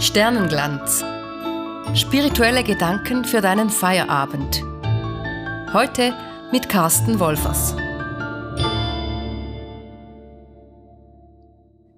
Sternenglanz. 0.00 1.04
Spirituelle 1.92 2.62
Gedanken 2.62 3.24
für 3.24 3.40
deinen 3.40 3.68
Feierabend. 3.68 4.62
Heute 5.72 6.14
mit 6.52 6.68
Carsten 6.68 7.18
Wolfers. 7.18 7.74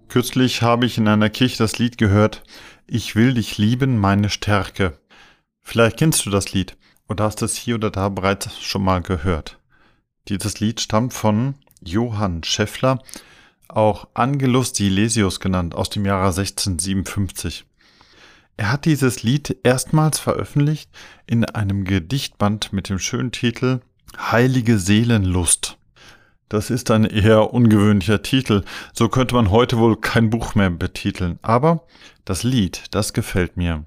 Kürzlich 0.09 0.63
habe 0.63 0.87
ich 0.87 0.97
in 0.97 1.09
einer 1.09 1.29
Kirche 1.29 1.59
das 1.59 1.79
Lied 1.79 1.99
gehört, 1.99 2.43
Ich 2.87 3.17
will 3.17 3.35
dich 3.35 3.59
lieben, 3.59 3.99
meine 3.99 4.31
Stärke. 4.31 4.99
Vielleicht 5.61 5.99
kennst 5.99 6.25
du 6.25 6.31
das 6.31 6.55
Lied 6.55 6.79
oder 7.07 7.25
hast 7.25 7.43
es 7.43 7.55
hier 7.55 7.75
oder 7.75 7.91
da 7.91 8.09
bereits 8.09 8.59
schon 8.63 8.83
mal 8.83 9.03
gehört. 9.03 9.59
Dieses 10.29 10.59
Lied 10.59 10.81
stammt 10.81 11.13
von 11.13 11.55
Johann 11.85 12.45
Scheffler, 12.45 13.03
auch 13.69 14.09
Angelus 14.15 14.71
Silesius 14.71 15.39
genannt, 15.39 15.75
aus 15.75 15.91
dem 15.91 16.07
Jahre 16.07 16.29
1657. 16.29 17.67
Er 18.61 18.71
hat 18.71 18.85
dieses 18.85 19.23
Lied 19.23 19.57
erstmals 19.63 20.19
veröffentlicht 20.19 20.91
in 21.27 21.47
einem 21.47 21.85
Gedichtband 21.85 22.75
mit 22.75 22.91
dem 22.91 22.99
schönen 22.99 23.33
Titel 23.33 23.81
Heilige 24.19 24.79
Seelenlust. 24.79 25.79
Das 26.51 26.69
ist 26.69 26.91
ein 26.91 27.07
eher 27.07 27.55
ungewöhnlicher 27.55 28.21
Titel. 28.21 28.65
So 28.93 29.09
könnte 29.09 29.35
man 29.35 29.51
heute 29.51 29.79
wohl 29.79 29.97
kein 29.97 30.29
Buch 30.29 30.57
mehr 30.57 30.69
betiteln. 30.69 31.39
Aber 31.41 31.87
das 32.27 32.43
Lied, 32.43 32.83
das 32.91 33.15
gefällt 33.15 33.57
mir. 33.57 33.87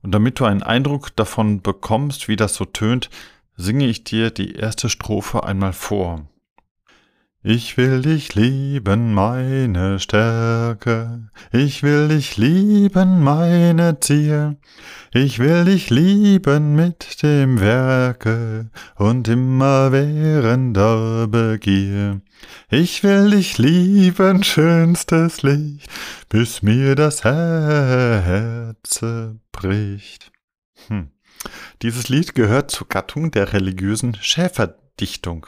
Und 0.00 0.12
damit 0.12 0.40
du 0.40 0.46
einen 0.46 0.62
Eindruck 0.62 1.14
davon 1.14 1.60
bekommst, 1.60 2.28
wie 2.28 2.36
das 2.36 2.54
so 2.54 2.64
tönt, 2.64 3.10
singe 3.58 3.86
ich 3.86 4.04
dir 4.04 4.30
die 4.30 4.54
erste 4.54 4.88
Strophe 4.88 5.44
einmal 5.44 5.74
vor. 5.74 6.26
Ich 7.44 7.76
will 7.76 8.02
dich 8.02 8.34
lieben, 8.34 9.14
meine 9.14 10.00
Stärke, 10.00 11.30
ich 11.52 11.84
will 11.84 12.08
dich 12.08 12.36
lieben, 12.36 13.22
meine 13.22 14.00
Ziel, 14.00 14.56
ich 15.12 15.38
will 15.38 15.64
dich 15.64 15.88
lieben 15.88 16.74
mit 16.74 17.22
dem 17.22 17.60
Werke 17.60 18.70
und 18.96 19.28
immer 19.28 19.92
währender 19.92 21.28
Begier. 21.28 22.22
Ich 22.70 23.04
will 23.04 23.30
dich 23.30 23.56
lieben, 23.56 24.42
schönstes 24.42 25.42
Licht, 25.42 25.88
bis 26.28 26.62
mir 26.62 26.96
das 26.96 27.22
Herz 27.22 29.00
bricht. 29.52 30.32
Hm. 30.88 31.12
Dieses 31.82 32.08
Lied 32.08 32.34
gehört 32.34 32.72
zur 32.72 32.88
Gattung 32.88 33.30
der 33.30 33.52
religiösen 33.52 34.16
Schäferdichtung. 34.20 35.46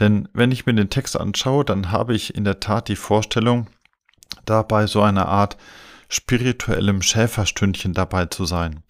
Denn 0.00 0.28
wenn 0.32 0.50
ich 0.50 0.66
mir 0.66 0.74
den 0.74 0.90
Text 0.90 1.18
anschaue, 1.18 1.64
dann 1.64 1.92
habe 1.92 2.14
ich 2.14 2.34
in 2.34 2.44
der 2.44 2.58
Tat 2.58 2.88
die 2.88 2.96
Vorstellung, 2.96 3.68
dabei 4.44 4.86
so 4.86 5.02
eine 5.02 5.26
Art 5.26 5.56
spirituellem 6.08 7.02
Schäferstündchen 7.02 7.92
dabei 7.92 8.26
zu 8.26 8.44
sein. 8.44 8.82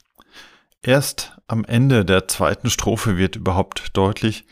Erst 0.83 1.37
am 1.47 1.65
Ende 1.65 2.05
der 2.05 2.29
zweiten 2.29 2.71
Strophe 2.71 3.19
wird 3.19 3.37
überhaupt 3.37 3.97
deutlich, 3.97 4.47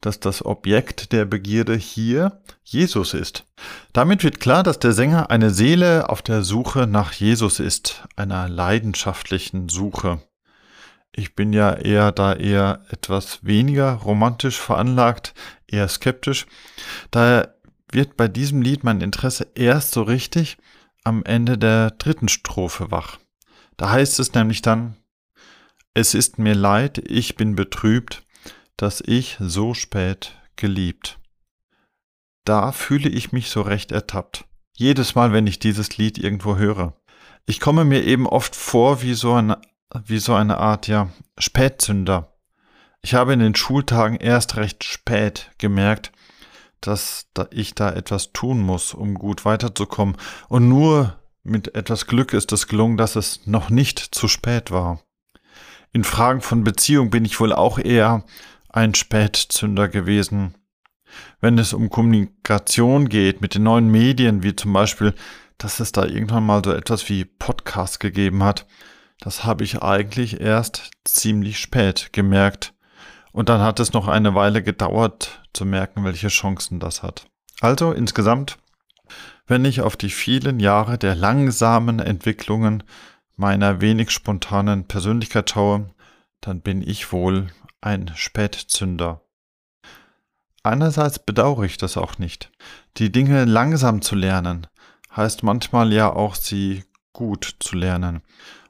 dass 0.00 0.20
das 0.20 0.44
Objekt 0.44 1.12
der 1.12 1.24
Begierde 1.24 1.74
hier 1.74 2.40
Jesus 2.64 3.12
ist. 3.12 3.44
Damit 3.92 4.22
wird 4.22 4.40
klar, 4.40 4.62
dass 4.62 4.78
der 4.78 4.92
Sänger 4.92 5.30
eine 5.30 5.50
Seele 5.50 6.08
auf 6.08 6.22
der 6.22 6.42
Suche 6.42 6.86
nach 6.86 7.12
Jesus 7.12 7.60
ist, 7.60 8.04
einer 8.14 8.48
leidenschaftlichen 8.48 9.68
Suche. 9.68 10.20
Ich 11.12 11.34
bin 11.34 11.52
ja 11.52 11.72
eher 11.72 12.12
da 12.12 12.34
eher 12.34 12.82
etwas 12.90 13.40
weniger 13.42 13.92
romantisch 13.94 14.58
veranlagt, 14.60 15.34
eher 15.68 15.88
skeptisch. 15.88 16.46
Daher 17.10 17.56
wird 17.90 18.16
bei 18.16 18.28
diesem 18.28 18.62
Lied 18.62 18.84
mein 18.84 19.00
Interesse 19.00 19.48
erst 19.54 19.92
so 19.92 20.02
richtig 20.02 20.56
am 21.04 21.24
Ende 21.24 21.56
der 21.56 21.92
dritten 21.92 22.28
Strophe 22.28 22.90
wach. 22.90 23.18
Da 23.76 23.90
heißt 23.90 24.18
es 24.18 24.34
nämlich 24.34 24.62
dann, 24.62 24.96
es 25.94 26.14
ist 26.14 26.38
mir 26.38 26.54
leid, 26.54 26.98
ich 26.98 27.36
bin 27.36 27.54
betrübt, 27.54 28.24
dass 28.76 29.00
ich 29.00 29.36
so 29.40 29.72
spät 29.72 30.36
geliebt. 30.56 31.18
Da 32.44 32.72
fühle 32.72 33.08
ich 33.08 33.32
mich 33.32 33.50
so 33.50 33.62
recht 33.62 33.92
ertappt. 33.92 34.44
Jedes 34.76 35.14
Mal, 35.14 35.32
wenn 35.32 35.46
ich 35.46 35.58
dieses 35.58 35.96
Lied 35.96 36.18
irgendwo 36.18 36.56
höre. 36.56 36.94
Ich 37.46 37.60
komme 37.60 37.84
mir 37.84 38.04
eben 38.04 38.26
oft 38.26 38.54
vor 38.54 39.02
wie 39.02 39.14
so 39.14 39.34
eine, 39.34 39.60
wie 40.04 40.18
so 40.18 40.34
eine 40.34 40.58
Art, 40.58 40.86
ja, 40.86 41.10
Spätzünder. 41.38 42.35
Ich 43.06 43.14
habe 43.14 43.34
in 43.34 43.38
den 43.38 43.54
Schultagen 43.54 44.16
erst 44.16 44.56
recht 44.56 44.82
spät 44.82 45.52
gemerkt, 45.58 46.10
dass 46.80 47.28
ich 47.52 47.72
da 47.72 47.92
etwas 47.92 48.32
tun 48.32 48.60
muss, 48.60 48.94
um 48.94 49.14
gut 49.14 49.44
weiterzukommen. 49.44 50.16
Und 50.48 50.68
nur 50.68 51.16
mit 51.44 51.76
etwas 51.76 52.08
Glück 52.08 52.32
ist 52.32 52.50
es 52.50 52.66
gelungen, 52.66 52.96
dass 52.96 53.14
es 53.14 53.46
noch 53.46 53.70
nicht 53.70 54.00
zu 54.00 54.26
spät 54.26 54.72
war. 54.72 55.04
In 55.92 56.02
Fragen 56.02 56.40
von 56.40 56.64
Beziehung 56.64 57.10
bin 57.10 57.24
ich 57.24 57.38
wohl 57.38 57.52
auch 57.52 57.78
eher 57.78 58.24
ein 58.70 58.92
Spätzünder 58.92 59.86
gewesen. 59.86 60.56
Wenn 61.40 61.58
es 61.58 61.74
um 61.74 61.90
Kommunikation 61.90 63.08
geht 63.08 63.40
mit 63.40 63.54
den 63.54 63.62
neuen 63.62 63.88
Medien, 63.88 64.42
wie 64.42 64.56
zum 64.56 64.72
Beispiel, 64.72 65.14
dass 65.58 65.78
es 65.78 65.92
da 65.92 66.06
irgendwann 66.06 66.44
mal 66.44 66.60
so 66.64 66.72
etwas 66.72 67.08
wie 67.08 67.24
Podcast 67.24 68.00
gegeben 68.00 68.42
hat, 68.42 68.66
das 69.20 69.44
habe 69.44 69.62
ich 69.62 69.80
eigentlich 69.80 70.40
erst 70.40 70.90
ziemlich 71.04 71.60
spät 71.60 72.08
gemerkt. 72.12 72.72
Und 73.36 73.50
dann 73.50 73.60
hat 73.60 73.80
es 73.80 73.92
noch 73.92 74.08
eine 74.08 74.34
Weile 74.34 74.62
gedauert 74.62 75.42
zu 75.52 75.66
merken, 75.66 76.04
welche 76.04 76.28
Chancen 76.28 76.80
das 76.80 77.02
hat. 77.02 77.26
Also 77.60 77.92
insgesamt, 77.92 78.56
wenn 79.46 79.66
ich 79.66 79.82
auf 79.82 79.94
die 79.94 80.08
vielen 80.08 80.58
Jahre 80.58 80.96
der 80.96 81.14
langsamen 81.14 81.98
Entwicklungen 81.98 82.82
meiner 83.36 83.82
wenig 83.82 84.10
spontanen 84.10 84.88
Persönlichkeit 84.88 85.50
schaue, 85.50 85.90
dann 86.40 86.62
bin 86.62 86.80
ich 86.80 87.12
wohl 87.12 87.48
ein 87.82 88.10
Spätzünder. 88.14 89.20
Einerseits 90.62 91.18
bedauere 91.18 91.64
ich 91.64 91.76
das 91.76 91.98
auch 91.98 92.16
nicht. 92.16 92.50
Die 92.96 93.12
Dinge 93.12 93.44
langsam 93.44 94.00
zu 94.00 94.14
lernen, 94.14 94.66
heißt 95.14 95.42
manchmal 95.42 95.92
ja 95.92 96.10
auch, 96.10 96.36
sie 96.36 96.84
gut 97.12 97.56
zu 97.60 97.76
lernen. 97.76 98.22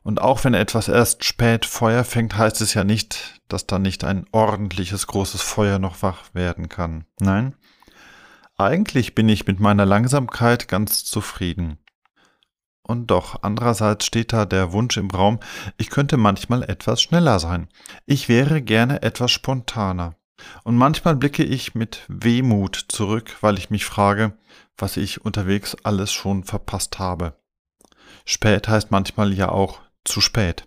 Und 0.07 0.21
auch 0.21 0.45
wenn 0.45 0.55
etwas 0.55 0.87
erst 0.87 1.25
spät 1.25 1.67
Feuer 1.67 2.05
fängt, 2.05 2.39
heißt 2.39 2.61
es 2.61 2.75
ja 2.75 2.85
nicht, 2.85 3.41
dass 3.49 3.67
da 3.67 3.81
nicht 3.81 4.05
ein 4.05 4.25
ordentliches 4.31 5.09
großes 5.09 5.43
Feuer 5.43 5.81
noch 5.81 6.01
wach 6.01 6.33
werden 6.33 6.69
kann. 6.69 7.07
Nein, 7.19 7.57
eigentlich 8.57 9.17
bin 9.17 9.29
ich 9.29 9.49
mit 9.49 9.59
meiner 9.59 9.85
Langsamkeit 9.85 10.69
ganz 10.69 11.05
zufrieden. 11.05 11.79
Und 12.85 13.11
doch, 13.11 13.43
andererseits 13.43 14.07
steht 14.07 14.33
da 14.33 14.47
der 14.47 14.71
Wunsch 14.71 14.97
im 14.97 15.11
Raum, 15.11 15.41
ich 15.77 15.91
könnte 15.91 16.19
manchmal 16.19 16.63
etwas 16.63 17.03
schneller 17.03 17.41
sein. 17.41 17.67
Ich 18.05 18.29
wäre 18.29 18.63
gerne 18.63 19.03
etwas 19.03 19.33
spontaner. 19.33 20.15
Und 20.63 20.77
manchmal 20.77 21.17
blicke 21.17 21.43
ich 21.43 21.75
mit 21.75 22.05
Wehmut 22.07 22.77
zurück, 22.91 23.39
weil 23.41 23.59
ich 23.59 23.71
mich 23.71 23.85
frage, 23.85 24.39
was 24.79 24.99
ich 24.99 25.25
unterwegs 25.25 25.77
alles 25.83 26.13
schon 26.13 26.45
verpasst 26.45 27.01
habe. 27.01 27.35
Spät 28.25 28.69
heißt 28.69 28.93
manchmal 28.93 29.33
ja 29.33 29.49
auch 29.49 29.81
zu 30.07 30.21
spät. 30.21 30.67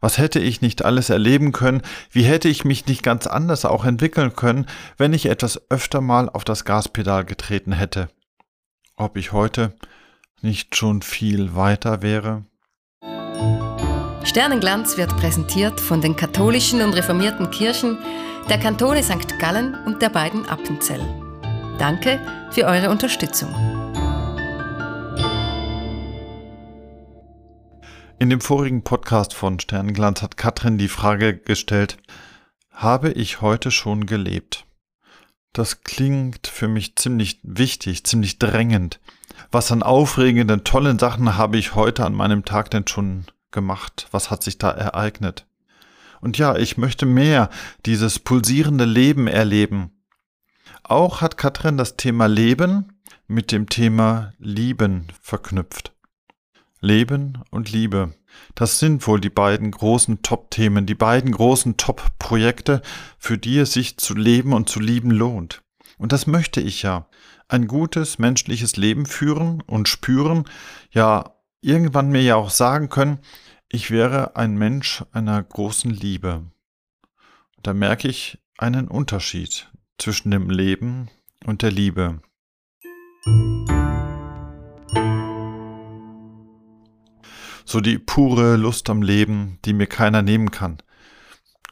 Was 0.00 0.18
hätte 0.18 0.38
ich 0.38 0.62
nicht 0.62 0.84
alles 0.84 1.10
erleben 1.10 1.52
können, 1.52 1.82
wie 2.10 2.22
hätte 2.22 2.48
ich 2.48 2.64
mich 2.64 2.86
nicht 2.86 3.02
ganz 3.02 3.26
anders 3.26 3.64
auch 3.64 3.84
entwickeln 3.84 4.34
können, 4.36 4.66
wenn 4.96 5.12
ich 5.12 5.26
etwas 5.26 5.60
öfter 5.70 6.00
mal 6.00 6.28
auf 6.28 6.44
das 6.44 6.64
Gaspedal 6.64 7.24
getreten 7.24 7.72
hätte. 7.72 8.08
Ob 8.96 9.16
ich 9.16 9.32
heute 9.32 9.74
nicht 10.40 10.76
schon 10.76 11.02
viel 11.02 11.56
weiter 11.56 12.02
wäre? 12.02 12.44
Sternenglanz 14.24 14.96
wird 14.96 15.16
präsentiert 15.16 15.80
von 15.80 16.00
den 16.00 16.14
katholischen 16.14 16.82
und 16.82 16.92
reformierten 16.92 17.50
Kirchen 17.50 17.98
der 18.48 18.58
Kantone 18.58 19.02
St. 19.02 19.38
Gallen 19.38 19.74
und 19.84 20.00
der 20.00 20.10
beiden 20.10 20.46
Appenzell. 20.48 21.00
Danke 21.78 22.20
für 22.50 22.64
eure 22.64 22.90
Unterstützung. 22.90 23.77
In 28.20 28.30
dem 28.30 28.40
vorigen 28.40 28.82
Podcast 28.82 29.32
von 29.32 29.60
Sternenglanz 29.60 30.22
hat 30.22 30.36
Katrin 30.36 30.76
die 30.76 30.88
Frage 30.88 31.38
gestellt, 31.38 31.98
habe 32.72 33.12
ich 33.12 33.42
heute 33.42 33.70
schon 33.70 34.06
gelebt? 34.06 34.66
Das 35.52 35.84
klingt 35.84 36.48
für 36.48 36.66
mich 36.66 36.96
ziemlich 36.96 37.38
wichtig, 37.44 38.04
ziemlich 38.04 38.40
drängend. 38.40 38.98
Was 39.52 39.70
an 39.70 39.84
aufregenden, 39.84 40.64
tollen 40.64 40.98
Sachen 40.98 41.36
habe 41.36 41.58
ich 41.58 41.76
heute 41.76 42.04
an 42.04 42.12
meinem 42.12 42.44
Tag 42.44 42.72
denn 42.72 42.88
schon 42.88 43.26
gemacht? 43.52 44.08
Was 44.10 44.32
hat 44.32 44.42
sich 44.42 44.58
da 44.58 44.72
ereignet? 44.72 45.46
Und 46.20 46.38
ja, 46.38 46.56
ich 46.56 46.76
möchte 46.76 47.06
mehr 47.06 47.50
dieses 47.86 48.18
pulsierende 48.18 48.84
Leben 48.84 49.28
erleben. 49.28 49.92
Auch 50.82 51.20
hat 51.20 51.36
Katrin 51.36 51.76
das 51.76 51.96
Thema 51.96 52.26
Leben 52.26 53.00
mit 53.28 53.52
dem 53.52 53.68
Thema 53.68 54.32
Lieben 54.38 55.06
verknüpft. 55.22 55.92
Leben 56.80 57.42
und 57.50 57.72
Liebe. 57.72 58.14
Das 58.54 58.78
sind 58.78 59.06
wohl 59.06 59.20
die 59.20 59.30
beiden 59.30 59.70
großen 59.70 60.22
Top-Themen, 60.22 60.86
die 60.86 60.94
beiden 60.94 61.32
großen 61.32 61.76
Top-Projekte, 61.76 62.82
für 63.18 63.38
die 63.38 63.58
es 63.58 63.72
sich 63.72 63.98
zu 63.98 64.14
leben 64.14 64.52
und 64.52 64.68
zu 64.68 64.80
lieben 64.80 65.10
lohnt. 65.10 65.62
Und 65.98 66.12
das 66.12 66.26
möchte 66.26 66.60
ich 66.60 66.82
ja. 66.82 67.08
Ein 67.48 67.66
gutes 67.66 68.18
menschliches 68.18 68.76
Leben 68.76 69.06
führen 69.06 69.62
und 69.62 69.88
spüren, 69.88 70.44
ja, 70.90 71.34
irgendwann 71.60 72.10
mir 72.10 72.22
ja 72.22 72.36
auch 72.36 72.50
sagen 72.50 72.88
können, 72.88 73.18
ich 73.68 73.90
wäre 73.90 74.36
ein 74.36 74.56
Mensch 74.56 75.04
einer 75.12 75.42
großen 75.42 75.90
Liebe. 75.90 76.50
Da 77.62 77.74
merke 77.74 78.08
ich 78.08 78.38
einen 78.56 78.88
Unterschied 78.88 79.70
zwischen 79.98 80.30
dem 80.30 80.50
Leben 80.50 81.08
und 81.44 81.62
der 81.62 81.70
Liebe. 81.70 82.20
So 87.68 87.82
die 87.82 87.98
pure 87.98 88.56
Lust 88.56 88.88
am 88.88 89.02
Leben, 89.02 89.58
die 89.66 89.74
mir 89.74 89.86
keiner 89.86 90.22
nehmen 90.22 90.50
kann. 90.50 90.78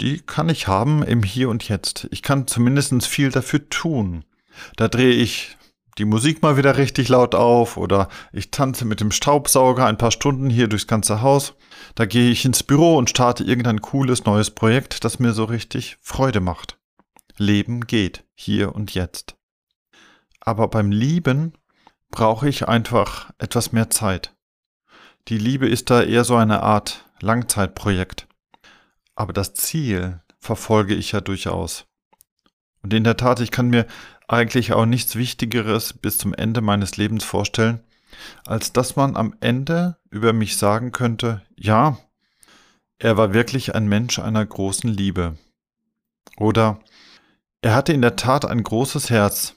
Die 0.03 0.21
kann 0.21 0.51
ich 0.51 0.69
haben 0.69 1.03
im 1.03 1.23
Hier 1.23 1.49
und 1.49 1.67
Jetzt. 1.67 2.07
Ich 2.11 2.21
kann 2.21 2.47
zumindest 2.47 3.07
viel 3.07 3.31
dafür 3.31 3.71
tun. 3.71 4.27
Da 4.77 4.89
drehe 4.89 5.15
ich 5.15 5.57
die 5.97 6.05
Musik 6.05 6.43
mal 6.43 6.59
wieder 6.59 6.77
richtig 6.77 7.09
laut 7.09 7.35
auf 7.35 7.79
oder 7.79 8.11
ich 8.31 8.51
tanze 8.51 8.85
mit 8.85 9.01
dem 9.01 9.11
Staubsauger 9.11 9.87
ein 9.87 9.97
paar 9.97 10.11
Stunden 10.11 10.51
hier 10.51 10.69
durchs 10.69 10.87
ganze 10.87 11.23
Haus. 11.23 11.55
Da 11.95 12.05
gehe 12.05 12.31
ich 12.31 12.45
ins 12.45 12.63
Büro 12.63 12.99
und 12.99 13.09
starte 13.09 13.45
irgendein 13.45 13.81
cooles 13.81 14.27
neues 14.27 14.51
Projekt, 14.51 15.03
das 15.03 15.19
mir 15.19 15.33
so 15.33 15.45
richtig 15.45 15.97
Freude 16.03 16.41
macht. 16.41 16.79
Leben 17.39 17.87
geht, 17.87 18.23
hier 18.35 18.75
und 18.75 18.93
jetzt. 18.93 19.37
Aber 20.41 20.69
beim 20.69 20.91
Lieben 20.91 21.55
brauche 22.11 22.51
ich 22.51 22.69
einfach 22.69 23.31
etwas 23.39 23.73
mehr 23.73 23.89
Zeit. 23.89 24.36
Die 25.29 25.39
Liebe 25.39 25.69
ist 25.69 25.91
da 25.91 26.03
eher 26.03 26.23
so 26.23 26.37
eine 26.37 26.63
Art 26.63 27.05
Langzeitprojekt. 27.21 28.29
Aber 29.17 29.33
das 29.33 29.55
Ziel 29.55 30.21
verfolge 30.39 30.95
ich 30.95 31.13
ja 31.13 31.21
durchaus. 31.21 31.87
Und 32.83 32.95
in 32.95 33.03
der 33.03 33.17
Tat, 33.17 33.41
ich 33.41 33.51
kann 33.51 33.69
mir 33.69 33.87
eigentlich 34.29 34.73
auch 34.73 34.87
nichts 34.87 35.17
Wichtigeres 35.17 35.95
bis 35.95 36.19
zum 36.19 36.33
Ende 36.33 36.61
meines 36.61 36.97
Lebens 36.97 37.25
vorstellen, 37.25 37.81
als 38.45 38.73
dass 38.73 38.95
man 38.95 39.17
am 39.17 39.35
Ende 39.41 39.97
über 40.11 40.33
mich 40.33 40.57
sagen 40.57 40.93
könnte, 40.93 41.43
ja, 41.57 41.99
er 42.99 43.17
war 43.17 43.35
wirklich 43.35 43.75
ein 43.75 43.89
Mensch 43.89 44.21
einer 44.21 44.47
großen 44.47 44.89
Liebe. 44.89 45.37
Oder 46.37 46.79
er 47.63 47.75
hatte 47.75 47.93
in 47.93 48.03
der 48.03 48.15
Tat 48.15 48.45
ein 48.45 48.63
großes 48.63 49.11
Herz. 49.11 49.57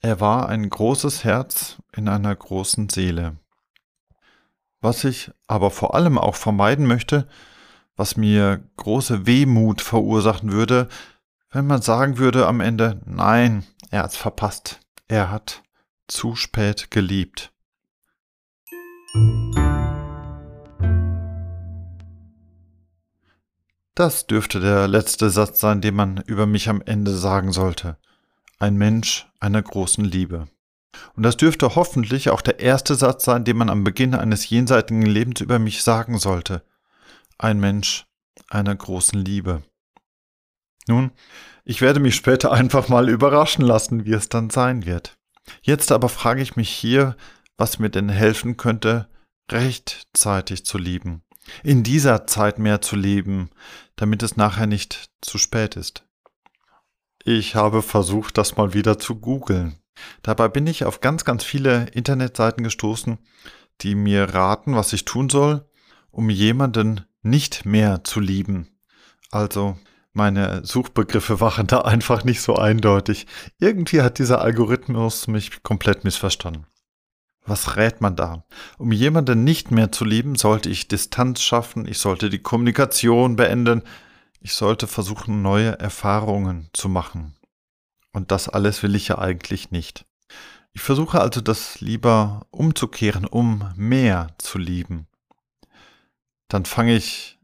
Er 0.00 0.20
war 0.20 0.48
ein 0.48 0.70
großes 0.70 1.24
Herz 1.24 1.78
in 1.92 2.08
einer 2.08 2.36
großen 2.36 2.88
Seele. 2.88 3.36
Was 4.80 5.04
ich 5.04 5.30
aber 5.46 5.70
vor 5.70 5.94
allem 5.94 6.18
auch 6.18 6.36
vermeiden 6.36 6.86
möchte, 6.86 7.28
was 7.96 8.16
mir 8.16 8.62
große 8.76 9.26
Wehmut 9.26 9.80
verursachen 9.80 10.52
würde, 10.52 10.88
wenn 11.50 11.66
man 11.66 11.82
sagen 11.82 12.18
würde 12.18 12.46
am 12.46 12.60
Ende, 12.60 13.00
nein, 13.04 13.64
er 13.90 14.04
hat's 14.04 14.16
verpasst. 14.16 14.80
Er 15.08 15.30
hat 15.30 15.62
zu 16.06 16.36
spät 16.36 16.90
geliebt. 16.90 17.52
Das 23.94 24.28
dürfte 24.28 24.60
der 24.60 24.86
letzte 24.86 25.28
Satz 25.28 25.58
sein, 25.58 25.80
den 25.80 25.96
man 25.96 26.18
über 26.18 26.46
mich 26.46 26.68
am 26.68 26.80
Ende 26.82 27.16
sagen 27.16 27.52
sollte. 27.52 27.96
Ein 28.60 28.76
Mensch 28.76 29.26
einer 29.40 29.60
großen 29.60 30.04
Liebe. 30.04 30.46
Und 31.14 31.22
das 31.22 31.36
dürfte 31.36 31.74
hoffentlich 31.74 32.30
auch 32.30 32.40
der 32.40 32.60
erste 32.60 32.94
Satz 32.94 33.24
sein, 33.24 33.44
den 33.44 33.56
man 33.56 33.70
am 33.70 33.84
Beginn 33.84 34.14
eines 34.14 34.48
jenseitigen 34.48 35.02
Lebens 35.02 35.40
über 35.40 35.58
mich 35.58 35.82
sagen 35.82 36.18
sollte. 36.18 36.64
Ein 37.38 37.60
Mensch 37.60 38.06
einer 38.48 38.74
großen 38.74 39.18
Liebe. 39.22 39.62
Nun, 40.86 41.12
ich 41.64 41.80
werde 41.80 42.00
mich 42.00 42.16
später 42.16 42.52
einfach 42.52 42.88
mal 42.88 43.08
überraschen 43.08 43.64
lassen, 43.64 44.04
wie 44.04 44.12
es 44.12 44.28
dann 44.28 44.50
sein 44.50 44.86
wird. 44.86 45.18
Jetzt 45.62 45.92
aber 45.92 46.08
frage 46.08 46.42
ich 46.42 46.56
mich 46.56 46.70
hier, 46.70 47.16
was 47.56 47.78
mir 47.78 47.90
denn 47.90 48.08
helfen 48.08 48.56
könnte, 48.56 49.08
rechtzeitig 49.50 50.64
zu 50.64 50.78
lieben, 50.78 51.22
in 51.62 51.82
dieser 51.82 52.26
Zeit 52.26 52.58
mehr 52.58 52.80
zu 52.80 52.96
leben, 52.96 53.50
damit 53.96 54.22
es 54.22 54.36
nachher 54.36 54.66
nicht 54.66 55.10
zu 55.20 55.38
spät 55.38 55.76
ist. 55.76 56.04
Ich 57.24 57.54
habe 57.54 57.82
versucht, 57.82 58.38
das 58.38 58.56
mal 58.56 58.74
wieder 58.74 58.98
zu 58.98 59.16
googeln. 59.16 59.78
Dabei 60.22 60.48
bin 60.48 60.66
ich 60.66 60.84
auf 60.84 61.00
ganz, 61.00 61.24
ganz 61.24 61.44
viele 61.44 61.86
Internetseiten 61.92 62.64
gestoßen, 62.64 63.18
die 63.80 63.94
mir 63.94 64.34
raten, 64.34 64.74
was 64.74 64.92
ich 64.92 65.04
tun 65.04 65.28
soll, 65.28 65.66
um 66.10 66.30
jemanden 66.30 67.06
nicht 67.22 67.64
mehr 67.64 68.04
zu 68.04 68.20
lieben. 68.20 68.68
Also 69.30 69.76
meine 70.12 70.64
Suchbegriffe 70.64 71.40
waren 71.40 71.66
da 71.66 71.82
einfach 71.82 72.24
nicht 72.24 72.40
so 72.40 72.56
eindeutig. 72.56 73.26
Irgendwie 73.60 74.02
hat 74.02 74.18
dieser 74.18 74.40
Algorithmus 74.40 75.28
mich 75.28 75.62
komplett 75.62 76.04
missverstanden. 76.04 76.66
Was 77.46 77.76
rät 77.76 78.00
man 78.00 78.14
da? 78.14 78.44
Um 78.78 78.92
jemanden 78.92 79.44
nicht 79.44 79.70
mehr 79.70 79.90
zu 79.90 80.04
lieben, 80.04 80.34
sollte 80.34 80.68
ich 80.68 80.88
Distanz 80.88 81.40
schaffen, 81.40 81.86
ich 81.86 81.98
sollte 81.98 82.28
die 82.28 82.40
Kommunikation 82.40 83.36
beenden, 83.36 83.82
ich 84.40 84.54
sollte 84.54 84.86
versuchen, 84.86 85.40
neue 85.40 85.78
Erfahrungen 85.78 86.68
zu 86.72 86.88
machen. 86.88 87.37
Und 88.18 88.32
das 88.32 88.48
alles 88.48 88.82
will 88.82 88.96
ich 88.96 89.06
ja 89.06 89.18
eigentlich 89.18 89.70
nicht. 89.70 90.04
Ich 90.72 90.80
versuche 90.80 91.20
also 91.20 91.40
das 91.40 91.80
lieber 91.80 92.48
umzukehren, 92.50 93.24
um 93.24 93.70
mehr 93.76 94.34
zu 94.38 94.58
lieben. 94.58 95.06
Dann 96.48 96.64
fange 96.64 96.96
ich 96.96 97.38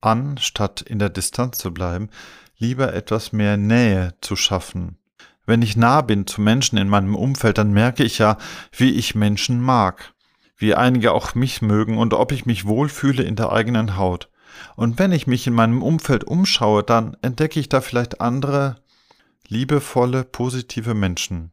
an, 0.00 0.38
statt 0.38 0.80
in 0.80 1.00
der 1.00 1.08
Distanz 1.08 1.58
zu 1.58 1.74
bleiben, 1.74 2.08
lieber 2.56 2.94
etwas 2.94 3.32
mehr 3.32 3.56
Nähe 3.56 4.14
zu 4.20 4.36
schaffen. 4.36 4.96
Wenn 5.44 5.60
ich 5.60 5.76
nah 5.76 6.02
bin 6.02 6.28
zu 6.28 6.40
Menschen 6.40 6.78
in 6.78 6.88
meinem 6.88 7.16
Umfeld, 7.16 7.58
dann 7.58 7.72
merke 7.72 8.04
ich 8.04 8.18
ja, 8.18 8.38
wie 8.70 8.90
ich 8.90 9.16
Menschen 9.16 9.60
mag, 9.60 10.14
wie 10.56 10.76
einige 10.76 11.10
auch 11.10 11.34
mich 11.34 11.62
mögen 11.62 11.98
und 11.98 12.14
ob 12.14 12.30
ich 12.30 12.46
mich 12.46 12.64
wohlfühle 12.64 13.24
in 13.24 13.34
der 13.34 13.50
eigenen 13.50 13.96
Haut. 13.96 14.30
Und 14.76 15.00
wenn 15.00 15.10
ich 15.10 15.26
mich 15.26 15.48
in 15.48 15.54
meinem 15.54 15.82
Umfeld 15.82 16.22
umschaue, 16.22 16.84
dann 16.84 17.16
entdecke 17.22 17.58
ich 17.58 17.68
da 17.68 17.80
vielleicht 17.80 18.20
andere, 18.20 18.76
liebevolle, 19.48 20.24
positive 20.24 20.94
Menschen. 20.94 21.52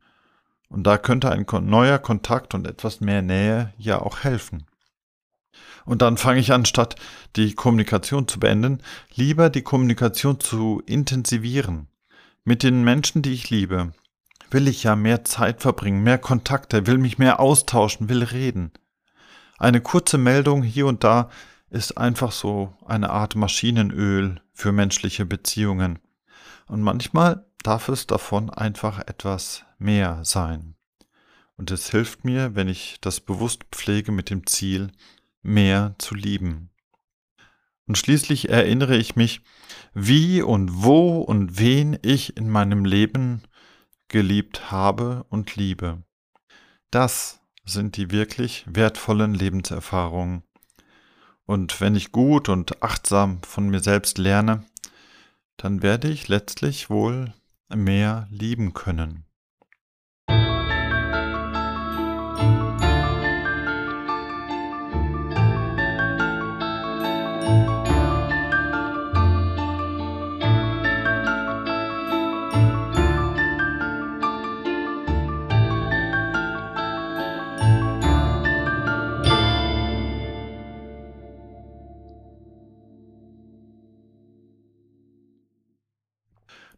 Und 0.70 0.86
da 0.86 0.98
könnte 0.98 1.32
ein 1.32 1.46
neuer 1.62 2.00
Kontakt 2.00 2.54
und 2.54 2.66
etwas 2.66 3.00
mehr 3.00 3.22
Nähe 3.22 3.74
ja 3.78 4.02
auch 4.02 4.24
helfen. 4.24 4.66
Und 5.86 6.02
dann 6.02 6.18
fange 6.18 6.40
ich 6.40 6.52
an, 6.52 6.66
statt 6.66 6.96
die 7.36 7.54
Kommunikation 7.54 8.28
zu 8.28 8.40
beenden, 8.40 8.82
lieber 9.14 9.50
die 9.50 9.62
Kommunikation 9.62 10.40
zu 10.40 10.82
intensivieren. 10.86 11.88
Mit 12.44 12.64
den 12.64 12.84
Menschen, 12.84 13.22
die 13.22 13.34
ich 13.34 13.50
liebe, 13.50 13.94
will 14.50 14.68
ich 14.68 14.84
ja 14.84 14.96
mehr 14.96 15.24
Zeit 15.24 15.62
verbringen, 15.62 16.04
mehr 16.04 16.18
Kontakte, 16.18 16.88
will 16.88 16.98
mich 16.98 17.18
mehr 17.18 17.40
austauschen, 17.40 18.10
will 18.10 18.24
reden. 18.24 18.72
Eine 19.58 19.82
kurze 19.82 20.18
Meldung 20.18 20.64
hier 20.64 20.88
und 20.88 21.04
da 21.04 21.30
ist 21.70 21.98
einfach 21.98 22.32
so 22.32 22.74
eine 22.86 23.10
Art 23.10 23.36
Maschinenöl 23.36 24.42
für 24.54 24.72
menschliche 24.72 25.26
Beziehungen. 25.26 26.00
Und 26.68 26.82
manchmal 26.82 27.46
darf 27.64 27.90
es 27.90 28.08
davon 28.08 28.50
einfach 28.50 29.00
etwas 29.00 29.66
mehr 29.78 30.24
sein. 30.24 30.76
Und 31.56 31.72
es 31.72 31.90
hilft 31.90 32.26
mir, 32.26 32.56
wenn 32.56 32.68
ich 32.68 32.98
das 33.02 33.20
bewusst 33.20 33.64
pflege 33.72 34.12
mit 34.12 34.30
dem 34.30 34.46
Ziel, 34.46 34.92
mehr 35.42 35.96
zu 35.98 36.16
lieben. 36.16 36.70
Und 37.86 37.98
schließlich 37.98 38.50
erinnere 38.50 38.96
ich 38.96 39.16
mich, 39.16 39.42
wie 39.94 40.42
und 40.42 40.84
wo 40.84 41.20
und 41.22 41.60
wen 41.60 41.98
ich 42.02 42.38
in 42.38 42.50
meinem 42.50 42.86
Leben 42.86 43.44
geliebt 44.08 44.72
habe 44.72 45.26
und 45.30 45.56
liebe. 45.56 46.04
Das 46.92 47.42
sind 47.66 47.98
die 47.98 48.12
wirklich 48.12 48.66
wertvollen 48.68 49.34
Lebenserfahrungen. 49.34 50.44
Und 51.46 51.82
wenn 51.82 51.96
ich 51.96 52.12
gut 52.12 52.48
und 52.48 52.82
achtsam 52.82 53.42
von 53.44 53.70
mir 53.70 53.82
selbst 53.82 54.18
lerne, 54.18 54.64
dann 55.58 55.82
werde 55.82 56.10
ich 56.10 56.28
letztlich 56.28 56.90
wohl 56.90 57.34
mehr 57.76 58.28
lieben 58.30 58.74
können. 58.74 59.26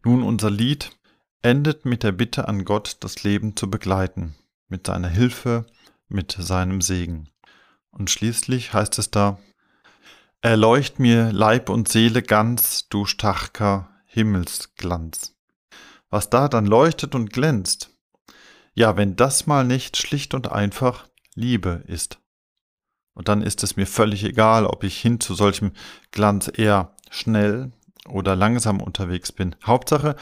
Nun, 0.06 0.22
unser 0.22 0.52
Lied 0.52 0.92
endet 1.42 1.84
mit 1.84 2.04
der 2.04 2.12
Bitte 2.12 2.46
an 2.46 2.64
Gott, 2.64 2.98
das 3.00 3.24
Leben 3.24 3.56
zu 3.56 3.68
begleiten, 3.68 4.36
mit 4.68 4.86
seiner 4.86 5.08
Hilfe, 5.08 5.66
mit 6.06 6.36
seinem 6.38 6.80
Segen. 6.80 7.28
Und 7.90 8.08
schließlich 8.08 8.72
heißt 8.72 9.00
es 9.00 9.10
da, 9.10 9.40
Erleucht 10.40 11.00
mir 11.00 11.32
Leib 11.32 11.68
und 11.68 11.88
Seele 11.88 12.22
ganz, 12.22 12.88
du 12.88 13.04
starker 13.04 13.88
Himmelsglanz. 14.04 15.34
Was 16.08 16.30
da 16.30 16.46
dann 16.46 16.66
leuchtet 16.66 17.16
und 17.16 17.32
glänzt, 17.32 17.90
ja, 18.74 18.96
wenn 18.96 19.16
das 19.16 19.48
mal 19.48 19.64
nicht 19.64 19.96
schlicht 19.96 20.34
und 20.34 20.52
einfach 20.52 21.08
Liebe 21.34 21.82
ist. 21.88 22.20
Und 23.12 23.26
dann 23.26 23.42
ist 23.42 23.64
es 23.64 23.74
mir 23.74 23.88
völlig 23.88 24.22
egal, 24.22 24.66
ob 24.66 24.84
ich 24.84 25.00
hin 25.00 25.18
zu 25.18 25.34
solchem 25.34 25.72
Glanz 26.12 26.48
eher 26.54 26.94
schnell 27.10 27.72
oder 28.06 28.36
langsam 28.36 28.80
unterwegs 28.80 29.32
bin. 29.32 29.56
Hauptsache, 29.64 30.16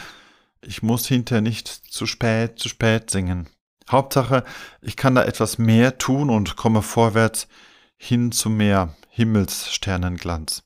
ich 0.60 0.82
muss 0.82 1.06
hinterher 1.06 1.42
nicht 1.42 1.68
zu 1.68 2.06
spät, 2.06 2.58
zu 2.58 2.68
spät 2.68 3.10
singen. 3.10 3.48
Hauptsache, 3.90 4.44
ich 4.80 4.96
kann 4.96 5.14
da 5.14 5.24
etwas 5.24 5.58
mehr 5.58 5.98
tun 5.98 6.30
und 6.30 6.56
komme 6.56 6.82
vorwärts 6.82 7.48
hin 7.96 8.32
zu 8.32 8.50
mehr 8.50 8.94
Himmelssternenglanz. 9.10 10.62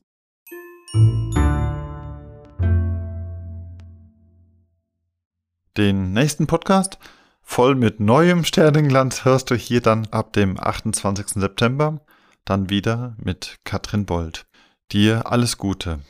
Den 5.76 6.12
nächsten 6.12 6.46
Podcast 6.46 6.98
voll 7.42 7.74
mit 7.74 8.00
neuem 8.00 8.44
Sternenglanz 8.44 9.24
hörst 9.24 9.50
du 9.50 9.54
hier 9.54 9.80
dann 9.80 10.06
ab 10.10 10.32
dem 10.32 10.58
28. 10.58 11.40
September 11.40 12.00
dann 12.44 12.70
wieder 12.70 13.14
mit 13.18 13.56
Katrin 13.64 14.06
Bold. 14.06 14.46
Dir 14.90 15.30
alles 15.30 15.58
Gute 15.58 16.00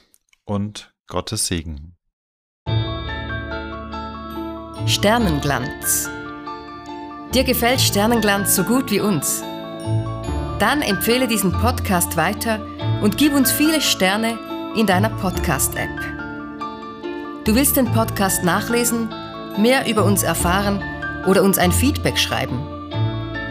und 0.45 0.95
Gottes 1.11 1.47
Segen. 1.47 1.97
Sternenglanz. 4.87 6.11
Dir 7.33 7.45
gefällt 7.45 7.81
Sternenglanz 7.81 8.55
so 8.55 8.63
gut 8.63 8.91
wie 8.91 9.01
uns? 9.01 9.43
Dann 10.59 10.83
empfehle 10.83 11.27
diesen 11.27 11.53
Podcast 11.53 12.19
weiter 12.19 12.61
und 13.01 13.17
gib 13.17 13.33
uns 13.33 13.51
viele 13.51 13.81
Sterne 13.81 14.39
in 14.77 14.87
deiner 14.87 15.09
Podcast-App. 15.09 15.99
Du 17.45 17.55
willst 17.55 17.79
den 17.79 17.91
Podcast 17.91 18.45
nachlesen, 18.45 19.09
mehr 19.57 19.89
über 19.89 20.05
uns 20.05 20.23
erfahren 20.23 20.83
oder 21.27 21.43
uns 21.43 21.57
ein 21.57 21.73
Feedback 21.73 22.19
schreiben? 22.19 22.91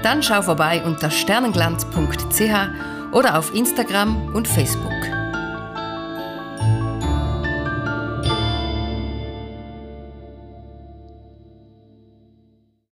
Dann 0.04 0.22
schau 0.22 0.44
vorbei 0.44 0.84
unter 0.86 1.10
sternenglanz.ch 1.10 3.14
oder 3.14 3.40
auf 3.40 3.56
Instagram 3.56 4.36
und 4.36 4.48
Facebook. 4.48 5.17